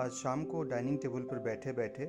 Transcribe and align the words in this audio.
आज 0.00 0.10
शाम 0.10 0.44
को 0.44 0.62
डाइनिंग 0.62 0.98
टेबल 0.98 1.20
पर 1.20 1.38
बैठे 1.38 1.72
बैठे 1.72 2.04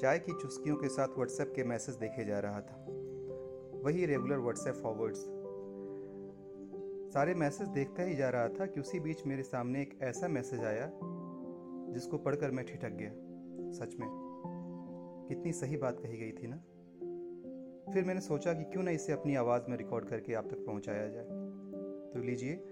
चाय 0.00 0.18
की 0.18 0.32
चुस्कियों 0.32 0.76
के 0.76 0.88
साथ 0.88 1.08
व्हाट्सएप 1.08 1.52
के 1.56 1.64
मैसेज 1.64 1.94
देखे 1.94 2.24
जा 2.24 2.38
रहा 2.38 2.60
था। 2.60 2.86
वही 3.84 4.06
रेगुलर 4.06 4.36
व्हाट्सएप 4.36 4.74
फॉरवर्ड्स 4.74 5.18
सारे 7.14 7.34
मैसेज 7.34 7.68
देखता 7.68 8.02
ही 8.02 8.14
जा 8.14 8.30
रहा 8.30 8.48
था 8.48 8.66
कि 8.66 8.80
उसी 8.80 9.00
बीच 9.00 9.26
मेरे 9.26 9.42
सामने 9.42 9.82
एक 9.82 9.98
ऐसा 10.02 10.28
मैसेज 10.28 10.60
आया, 10.60 10.90
जिसको 11.92 12.18
पढ़कर 12.18 12.50
मैं 12.50 12.66
ठिठक 12.66 12.92
गया। 12.92 13.10
सच 13.70 13.96
में, 14.00 14.08
कितनी 15.28 15.52
सही 15.52 15.76
बात 15.76 16.00
कही 16.00 16.18
गई 16.18 16.32
थी 16.32 16.46
ना? 16.46 16.56
फिर 17.92 18.04
मैंने 18.04 18.20
सोचा 18.20 18.52
कि 18.52 18.64
क्यों 18.64 18.82
ना 18.82 18.90
इसे 18.90 19.12
अपनी 19.12 19.34
आवाज़ 19.34 19.62
में 19.68 19.76
रिकॉर्ड 19.76 20.08
करके 20.08 20.34
आप 20.34 20.44
तक 20.44 20.66
पहुँचाया 20.66 21.08
जाए। 21.08 21.24
तो 22.14 22.26
लीजिए, 22.26 22.64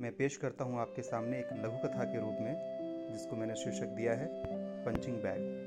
मैं 0.00 0.16
पेश 0.16 0.36
करता 0.36 0.64
हूँ 0.64 0.78
आपके 0.78 1.02
सामने 1.02 1.38
एक 1.38 1.48
लघु 1.52 1.88
कथा 1.88 2.04
के 2.04 2.20
रूप 2.20 2.36
में। 2.40 2.85
जिसको 3.12 3.36
मैंने 3.36 3.54
शीर्षक 3.54 3.86
दिया 3.86 4.12
है 4.12 4.28
पंचिंग 4.84 5.16
बैग 5.16 5.66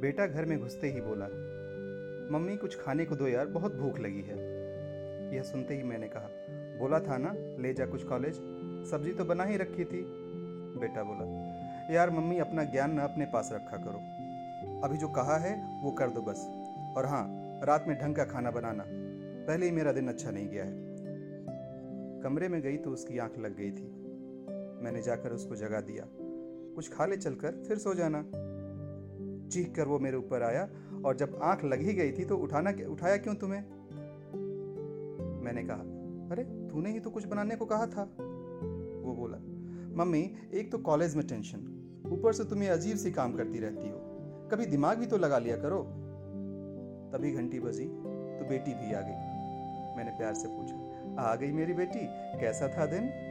बेटा 0.00 0.26
घर 0.26 0.44
में 0.44 0.60
घुसते 0.60 0.88
ही 0.88 1.00
बोला, 1.00 1.26
मम्मी, 2.38 2.56
कुछ 2.56 2.80
खाने 2.80 3.04
को 3.04 3.16
दो 3.16 3.28
यार, 3.28 3.46
बहुत 3.46 3.74
भूख 3.74 3.98
लगी 3.98 4.20
है। 4.20 4.36
यह 5.36 5.42
सुनते 5.42 5.74
ही 5.74 5.82
मैंने 5.82 6.08
कहा, 6.08 6.30
बोला 6.78 7.00
था 7.00 7.18
ना, 7.18 7.34
ले 7.62 7.74
जा 7.74 7.86
कुछ 7.86 8.04
कॉलेज 8.04 8.34
सब्ज़ी 8.90 9.12
तो 9.12 9.24
बना 9.24 9.44
ही 9.44 9.56
रखी 9.56 9.84
थी। 9.84 10.04
बेटा 10.80 11.02
बोला, 11.02 11.24
यार 11.94 12.10
मम्मी, 12.10 12.38
अपना 12.38 12.64
ज्ञान 12.64 12.92
ना 12.92 13.04
अपने 13.04 13.26
पास 13.26 13.50
रखा 13.52 13.76
करो। 13.76 13.98
अभी 14.80 14.96
जो 14.96 15.08
कहा 15.08 15.36
है, 15.36 15.84
वो 15.84 15.90
कर 15.90 16.10
दो 16.10 16.22
बस। 16.22 16.46
और 16.96 17.06
हाँ 17.06 17.26
रात 17.64 17.84
में 17.88 17.98
ढंग 17.98 18.14
का 18.14 18.24
खाना 18.24 18.50
बनाना। 18.50 18.84
पहले 19.46 19.66
ही 19.66 19.72
मेरा 19.72 19.92
दिन 19.92 20.08
अच्छा 20.08 20.30
नहीं 20.30 20.48
गया 20.48 20.64
है। 20.64 20.72
कमरे 22.20 22.48
में 22.48 22.62
गई 22.62 22.76
तो 22.76 22.90
उसकी 22.90 23.18
आँख 23.18 23.38
लग 23.38 23.56
गई 23.56 23.70
थी। 23.70 23.99
मैंने 24.80 25.02
जाकर 25.02 25.32
उसको 25.32 25.56
जगा 25.56 25.80
दिया। 25.80 26.06
कुछ 26.74 26.92
खा 26.92 27.06
ले 27.06 27.16
चलकर, 27.16 27.64
फिर 27.68 27.78
सो 27.78 27.94
जाना। 27.94 28.22
चीख 29.48 29.74
कर 29.74 29.88
वो 29.88 29.98
मेरे 29.98 30.16
ऊपर 30.16 30.42
आया 30.42 30.70
और 31.04 31.16
जब 31.16 31.40
आँख 31.42 31.64
लग 31.64 31.80
ही 31.80 31.94
गई 31.94 32.12
थी 32.12 32.24
तो 32.24 32.36
उठाना 32.36 32.72
उठाया 32.88 33.16
क्यों 33.16 33.34
तुम्हें? 33.34 33.64
मैंने 35.44 35.62
कहा, 35.64 35.80
अरे, 36.32 36.44
तूने 36.44 36.92
ही 36.92 37.00
तो 37.00 37.10
कुछ 37.10 37.26
बनाने 37.26 37.56
को 37.56 37.66
कहा 37.66 37.86
था। 37.86 38.02
वो 39.04 39.14
बोला, 39.14 39.38
मम्मी, 40.04 40.36
एक 40.54 40.72
तो 40.72 40.78
कॉलेज 40.78 41.16
में 41.16 41.26
टेंशन। 41.26 41.76
ऊपर 42.06 42.32
से 42.32 42.44
तुम्हें 42.44 42.70
अजीब 42.70 42.96
सी 42.96 43.10
काम 43.10 43.36
करती 43.36 43.58
रहती 43.58 43.90
हो। 43.90 43.98
कभी 44.52 44.66
दिमाग 44.66 44.98
भी 44.98 45.06
तो 45.06 45.18
लगा 45.18 45.38
लिया 45.38 45.56
करो। 45.56 45.82
तभी 47.12 47.32
घंटी 47.32 47.60
बजी 47.60 47.84
तो 47.84 48.48
बेटी 48.48 48.74
भी 48.74 48.92
आ 48.92 49.00
गई। 49.00 49.30
मैंने 49.96 50.10
प्यार 50.10 50.34
से 50.34 50.48
पूछा, 50.48 50.76
आ 51.22 51.36
गई 51.36 51.52
मेरी 51.52 51.74
बेटी? 51.74 52.00
कैसा 52.40 52.68
था 52.68 52.86
दिन? 52.86 53.29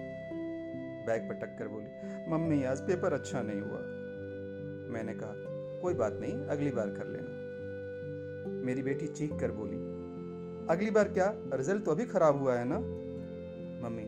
बैग 1.10 1.30
पर 1.30 1.36
टक्कर 1.38 1.68
बोली, 1.68 1.88
मम्मी, 2.32 2.64
आज 2.64 2.82
पेपर 2.88 3.14
अच्छा 3.14 3.42
नहीं 3.42 3.62
हुआ। 3.62 3.80
मैंने 4.94 5.14
कहा, 5.14 5.34
कोई 5.82 5.94
बात 5.94 6.18
नहीं, 6.22 6.34
अगली 6.48 6.72
बार 6.72 6.90
कर 6.92 7.08
लेना। 7.08 7.38
मेरी 8.66 8.82
बेटी 8.84 9.08
चीख 9.10 9.40
कर 9.40 9.52
बोली, 9.52 9.78
अगली 10.70 10.92
बार 10.92 11.08
क्या? 11.10 11.32
रिज़ल्ट 11.54 11.84
तो 11.86 11.92
अभी 11.92 12.06
खराब 12.06 12.40
हुआ 12.40 12.56
है 12.56 12.66
ना? 12.68 12.80
मम्मी 13.84 14.04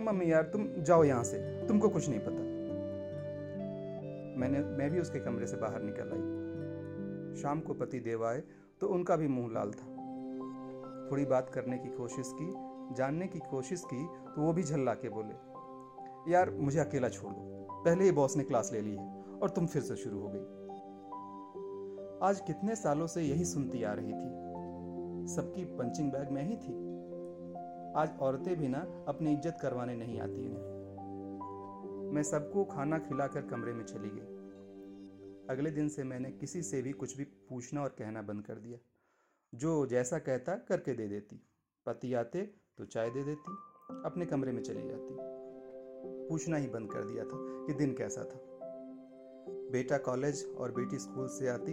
मम्मी 0.00 0.30
यार, 0.32 0.42
तुम 0.44 0.66
जाओ 0.78 1.04
यहाँ 1.04 1.24
से, 1.24 1.38
तुमको 1.66 1.88
कुछ 1.88 2.08
नहीं 2.08 2.20
पता। 2.20 2.48
मैंने, 4.40 4.58
मैं 4.58 4.90
भी 4.90 5.00
उसके 5.00 5.20
कमरे 5.20 5.46
से 5.46 5.56
बाहर 5.56 5.82
निकल 5.82 6.12
आई। 6.12 7.40
शाम 7.42 7.60
को 7.60 7.74
पति 7.74 8.00
देव 8.00 8.24
आए 8.26 8.42
तो 8.80 8.88
उनका 8.88 9.16
भी 9.16 9.28
मुँह 9.28 9.52
लाल 9.52 9.70
था। 9.72 9.86
थोड़ी 11.10 11.24
बात 11.24 11.50
करने 11.54 11.78
की 11.78 11.88
कोशिश 11.88 12.32
की, 12.34 12.48
जानने 12.94 13.26
की 13.26 13.38
कोशिश 13.50 13.82
की 13.84 14.06
तो 14.26 14.42
वो 14.42 14.52
भी 14.52 14.62
झल्ला 14.62 14.94
के 14.94 15.08
बोले 15.08 15.34
यार 16.28 16.50
मुझे 16.50 16.78
अकेला 16.78 17.08
छोड़ 17.08 17.32
दो। 17.32 17.82
पहले 17.84 18.04
ही 18.04 18.12
बॉस 18.12 18.36
ने 18.36 18.44
क्लास 18.44 18.70
ले 18.72 18.80
ली 18.80 18.94
है, 18.96 19.04
और 19.42 19.50
तुम 19.50 19.66
फिर 19.66 19.82
से 19.82 19.96
शुरू 19.96 20.20
हो 20.20 20.28
गई। 20.28 20.58
आज 22.22 22.40
कितने 22.40 22.76
सालों 22.76 23.06
से 23.06 23.22
यही 23.22 23.44
सुनती 23.44 23.82
आ 23.82 23.92
रही 23.92 24.12
थी। 24.12 25.34
सबकी 25.34 25.64
पंचिंग 25.64 26.10
बैग 26.12 26.30
में 26.30 26.42
ही 26.42 26.56
थी। 26.56 26.74
आज 27.96 28.18
औरतें 28.20 28.56
भी 28.56 28.68
ना 28.68 28.78
अपनी 29.08 29.32
इज़्ज़त 29.32 29.58
करवाने 29.62 29.96
नहीं 29.96 30.20
आती 30.20 30.44
इन्हें 30.44 30.68
मैं 32.14 32.22
सबको 32.22 32.64
खाना 32.64 32.98
खिलाकर 32.98 33.42
कमरे 33.42 33.72
में 33.72 33.84
चली 33.84 34.10
गई। 34.10 34.38
अगले 35.50 35.70
दिन 35.70 35.88
से 35.88 36.04
मैंने 36.04 36.30
किसी 36.30 36.62
से 36.62 36.82
भी 36.82 36.92
कुछ 36.92 37.16
भी 37.16 37.24
पूछना 37.24 37.82
और 37.82 37.94
कहना 37.98 38.22
बंद 38.22 38.42
कर 38.42 38.54
दिया। 38.54 38.78
जो 39.52 39.86
जैसा 39.86 40.18
कहता 40.18 40.54
करके 40.68 40.94
दे 40.94 41.08
देती। 41.08 41.42
पति 41.86 42.14
आते 42.14 42.42
तो 42.78 42.84
चाय 42.84 43.10
दे 43.10 43.24
देती, 43.24 43.52
अपने 44.04 44.26
कमरे 44.26 44.52
में 44.52 44.62
चली 44.62 44.82
जाती। 44.82 45.29
पूछना 46.04 46.56
ही 46.56 46.66
बंद 46.66 46.90
कर 46.92 47.04
दिया 47.04 47.24
था 47.24 47.38
कि 47.66 47.74
दिन 47.74 47.94
कैसा 47.94 48.24
था। 48.24 48.40
बेटा 49.72 49.96
कॉलेज 49.98 50.44
और 50.58 50.72
बेटी 50.72 50.98
स्कूल 50.98 51.28
से 51.28 51.48
आती 51.48 51.72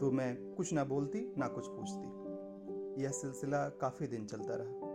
तो 0.00 0.10
मैं 0.10 0.54
कुछ 0.54 0.72
ना 0.72 0.84
बोलती, 0.84 1.34
ना 1.38 1.48
कुछ 1.48 1.66
पूछती। 1.68 3.02
यह 3.02 3.10
सिलसिला 3.10 3.68
काफ़ी 3.68 4.06
दिन 4.06 4.26
चलता 4.26 4.54
रहा। 4.54 4.92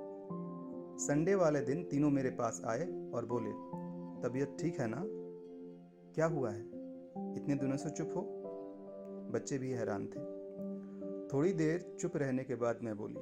संडे 0.98 1.36
वाले 1.36 1.62
दिन 1.62 1.84
तीनों 1.84 2.10
मेरे 2.10 2.30
पास 2.30 2.62
आए 2.66 2.86
और 3.14 3.26
बोले, 3.26 3.52
तबीयत 4.22 4.58
ठीक 4.60 4.80
है 4.80 4.88
ना? 4.88 5.04
क्या 6.16 6.26
हुआ 6.26 6.52
है? 6.52 6.62
इतने 7.36 7.56
दिनों 7.56 7.78
से 7.78 7.90
चुप 7.90 8.14
हो? 8.16 8.22
बच्चे 9.34 9.58
भी 9.58 9.72
हैरान 9.72 10.06
थे। 10.08 10.20
थोड़ी 11.34 11.54
देर 11.54 11.98
चुप 12.02 12.18
रहने 12.18 12.44
के 12.44 12.56
बाद 12.56 12.80
मैं 12.84 12.98
बोली, 12.98 13.20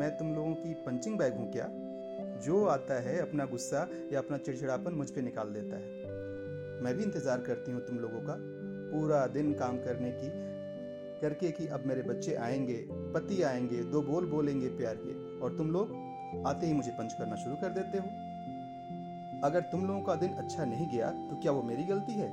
मैं 0.00 0.10
तुम 0.18 0.34
लोगों 0.34 0.54
की 0.54 0.74
पंचिंग 0.74 1.18
बैग 1.18 1.36
हूँ 1.36 1.50
क्या? 1.52 1.64
जो 2.40 2.64
आता 2.64 3.00
है, 3.00 3.18
अपना 3.18 3.44
गुस्सा 3.44 3.88
या 4.12 4.18
अपना 4.18 4.38
चिड़चिड़ापन 4.38 4.92
मुझ 4.92 5.10
पर 5.10 5.22
निकाल 5.22 5.48
देता 5.48 5.76
है। 5.76 6.04
मैं 6.82 6.94
भी 6.96 7.02
इंतज़ार 7.02 7.40
करती 7.40 7.72
हूँ 7.72 7.80
तुम 7.80 7.98
लोगों 7.98 8.20
का 8.20 8.36
पूरा 8.92 9.26
दिन 9.26 9.52
काम 9.52 9.78
करने 9.78 10.10
की, 10.10 10.28
करके 11.20 11.50
कि 11.50 11.66
अब 11.66 11.86
मेरे 11.86 12.02
बच्चे 12.02 12.34
आएँगे, 12.34 12.86
पति 12.90 13.42
आएँगे, 13.42 13.82
दो 13.82 14.02
बोल 14.02 14.26
बोलेंगे 14.26 14.68
प्यार 14.68 14.96
के, 14.96 15.40
और 15.40 15.56
तुम 15.56 15.70
लोग 15.70 15.94
आते 16.46 16.66
ही 16.66 16.72
मुझे 16.72 16.90
पंच 16.90 17.12
करना 17.12 17.36
शुरू 17.36 17.56
कर 17.56 17.68
देते 17.68 17.98
हो। 17.98 18.04
अगर 19.44 19.60
तुम 19.60 19.86
लोगों 19.86 20.02
का 20.02 20.14
दिन 20.14 20.32
अच्छा 20.32 20.64
नहीं 20.64 20.86
गया 20.88 21.10
तो 21.10 21.40
क्या 21.40 21.52
वो 21.52 21.62
मेरी 21.62 21.84
गलती 21.84 22.12
है? 22.12 22.28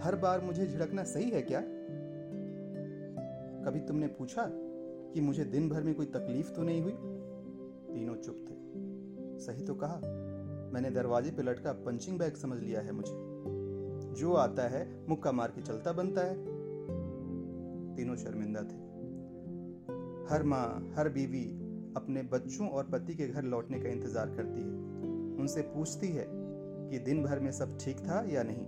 हर 0.00 0.16
बार 0.16 0.40
मुझे 0.40 0.66
झिड़कना 0.66 1.04
सही 1.04 1.30
है 1.30 1.42
क्या? 1.42 1.60
कभी 3.64 3.80
तुमने 3.80 4.06
पूछा 4.06 4.46
कि 5.14 5.20
मुझे 5.20 5.44
दिन 5.44 5.68
भर 5.68 5.82
में 5.82 5.94
कोई 5.94 6.06
तकलीफ़ 6.06 6.50
तो 6.50 6.62
नहीं 6.62 6.82
हुई? 6.82 6.92
तीनों 7.94 8.14
चुप 8.14 8.46
थे। 8.48 8.54
सही 9.38 9.62
तो 9.62 9.74
कहा। 9.74 9.96
मैंने 10.72 10.90
दरवाजे 10.90 11.30
पे 11.30 11.42
लटका 11.42 11.72
पंचिंग 11.72 12.18
बैग 12.18 12.34
समझ 12.34 12.62
लिया 12.62 12.80
है 12.80 12.92
मुझे। 12.92 13.12
जो 14.20 14.32
आता 14.32 14.68
है, 14.68 15.06
मुक्का 15.08 15.32
मार 15.32 15.48
के 15.48 15.62
चलता 15.62 15.92
बनता 15.92 16.20
है। 16.20 16.34
तीनों 17.96 18.16
शर्मिंदा 18.16 18.60
थे। 18.60 18.92
हर 20.34 20.42
माँ, 20.42 20.94
हर 20.96 21.08
बीवी 21.08 21.44
अपने 21.96 22.22
बच्चों 22.22 22.68
और 22.68 22.84
पति 22.84 23.14
के 23.14 23.28
घर 23.28 23.42
लौटने 23.42 23.80
का 23.80 23.88
इंतज़ार 23.88 24.26
करती 24.26 24.60
है। 24.60 24.68
उनसे 25.40 25.62
पूछती 25.62 26.08
है 26.08 26.26
कि 26.90 26.98
दिन 26.98 27.22
भर 27.22 27.38
में 27.38 27.52
सब 27.52 27.78
ठीक 27.80 27.98
था 27.98 28.24
या 28.30 28.42
नहीं। 28.42 28.66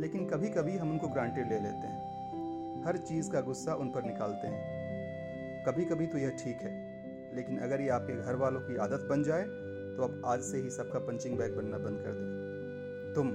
लेकिन 0.00 0.26
कभी 0.26 0.48
कभी 0.48 0.76
हम 0.76 0.90
उनको 0.90 1.08
ग्रांटेड 1.08 1.48
ले 1.48 1.54
लेते 1.54 1.86
हैं। 1.86 2.16
हर 2.86 2.96
चीज़ 2.96 3.30
का 3.30 3.40
गुस्सा 3.40 3.74
उन 3.74 3.88
पर 3.88 4.02
निकालते 4.02 4.48
हैं। 4.48 4.76
कभी 5.64 5.84
कभी 5.84 6.06
तो 6.06 6.18
यह 6.18 6.30
ठीक 6.30 6.56
है। 6.56 6.85
लेकिन 7.36 7.58
अगर 7.58 7.80
ये 7.80 7.88
आपके 7.88 8.16
घर 8.16 8.36
वालों 8.36 8.60
की 8.60 8.76
आदत 8.76 9.06
बन 9.10 9.22
जाए 9.22 9.44
तो 9.96 10.02
आप 10.02 10.22
आज 10.24 10.40
से 10.42 10.58
ही 10.58 10.70
सबका 10.70 10.98
पंचिंग 10.98 11.36
बैग 11.38 11.56
बनना 11.56 11.78
बंद 11.78 12.02
कर 12.02 12.12
दें। 12.12 13.12
तुम 13.14 13.30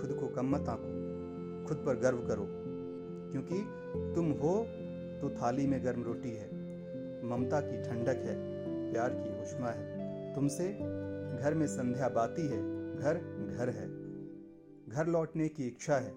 खुद 0.00 0.18
को 0.20 0.26
कम 0.26 0.48
मत 0.48 0.68
आंको, 0.68 0.88
खुद 1.68 1.82
पर 1.86 1.96
गर्व 1.96 2.18
करो, 2.18 2.46
क्योंकि 3.32 3.58
तुम 4.14 4.30
हो 4.32 4.54
तो 5.20 5.30
थाली 5.30 5.66
में 5.66 5.84
गर्म 5.84 6.02
रोटी 6.02 6.30
है, 6.30 6.48
ममता 7.24 7.60
की 7.60 7.82
ठंडक 7.82 8.22
है, 8.22 8.36
प्यार 8.92 9.14
की 9.14 9.30
उष्मा 9.42 9.68
है। 9.68 10.34
तुमसे 10.34 10.68
घर 11.38 11.54
में 11.54 11.66
संध्या 11.66 12.08
बाती 12.08 12.42
है, 12.42 12.58
घर 12.96 13.18
घर 13.56 13.70
है, 13.70 13.86
घर 14.88 15.06
लौटने 15.06 15.48
की 15.48 15.66
इच्छा 15.66 15.96
है। 15.96 16.12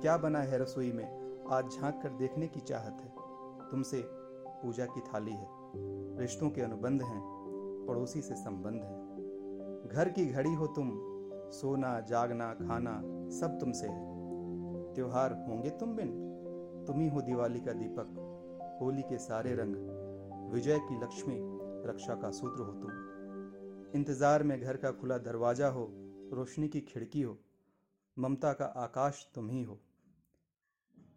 क्या 0.00 0.16
बना 0.16 0.38
है 0.38 0.58
रसोई 0.58 0.92
में? 0.92 1.06
आज 1.50 1.70
झाँक 1.70 2.00
कर 2.02 2.08
देखने 2.08 2.46
की 2.46 2.60
चाहत 2.60 2.96
है। 3.00 3.70
तुमसे 3.70 4.02
पूजा 4.62 4.86
की 4.86 5.00
थाली 5.00 5.32
है। 5.32 5.55
रिश्तों 6.18 6.50
के 6.50 6.60
अनुबंध 6.60 7.02
हैं, 7.02 7.20
पड़ोसी 7.88 8.22
से 8.22 8.34
संबंध 8.34 8.82
है। 8.82 9.88
घर 9.88 10.08
की 10.08 10.26
घड़ी 10.26 10.54
हो 10.54 10.66
तुम, 10.66 10.90
सोना, 11.50 12.00
जागना, 12.00 12.54
खाना, 12.54 13.02
सब 13.30 13.58
तुमसे 13.60 13.86
है। 13.86 14.94
त्योहार 14.94 15.32
होंगे 15.48 15.70
तुम 15.70 15.96
बिन। 15.96 16.22
तुम 16.86 17.00
ही 17.00 17.08
हो 17.08 17.20
दिवाली 17.20 17.60
का 17.60 17.72
दीपक, 17.72 18.78
होली 18.82 19.02
के 19.02 19.18
सारे 19.18 19.54
रंग। 19.54 19.76
विजय 20.52 20.78
की 20.78 21.00
लक्ष्मी, 21.02 21.36
रक्षा 21.90 22.14
का 22.14 22.30
सूत्र 22.30 22.62
हो 22.62 22.72
तुम। 22.72 22.90
इंतज़ार 23.94 24.42
में 24.42 24.60
घर 24.60 24.76
का 24.76 24.90
खुला 24.90 25.18
दरवाज़ा 25.18 25.68
हो, 25.68 25.88
रोशनी 26.32 26.68
की 26.68 26.80
खिड़की 26.80 27.22
हो, 27.22 27.38
ममता 28.18 28.52
का 28.52 28.64
आकाश 28.64 29.30
तुम 29.34 29.50
ही 29.50 29.62
हो। 29.62 29.80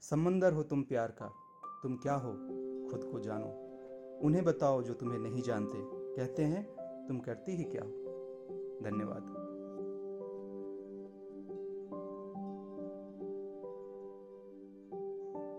समंदर 0.02 0.54
हो 0.54 0.64
तुम 0.64 0.84
प्यार 0.84 1.08
का, 1.08 1.34
तुम 1.84 1.96
क्या 1.96 2.14
हो, 2.14 2.32
खुद 2.92 3.04
को 3.04 3.20
जानो। 3.20 3.69
उन्हें 4.24 4.44
बताओ 4.44 4.82
जो 4.82 4.94
तुम्हें 4.94 5.20
नहीं 5.20 5.42
जानते। 5.42 5.78
कहते 6.16 6.44
हैं 6.44 6.64
तुम 7.08 7.20
करती 7.20 7.52
ही 7.52 7.64
क्या? 7.64 7.84
धन्यवाद। 8.90 9.39